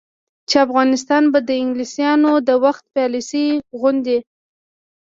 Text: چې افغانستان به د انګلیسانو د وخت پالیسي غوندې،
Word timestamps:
چې 0.49 0.55
افغانستان 0.65 1.23
به 1.33 1.39
د 1.49 1.51
انګلیسانو 1.63 2.31
د 2.47 2.49
وخت 2.63 2.83
پالیسي 2.95 3.45
غوندې، 3.79 4.19